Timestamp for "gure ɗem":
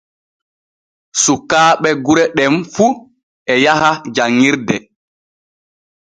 2.05-2.55